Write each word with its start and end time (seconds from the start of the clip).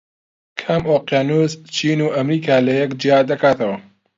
کام 0.59 0.81
ئۆقیانوس 0.91 1.51
چین 1.75 1.99
و 2.05 2.07
ئەمریکا 2.15 2.55
لەیەک 2.67 2.91
جیا 3.01 3.19
دەکاتەوە؟ 3.29 3.77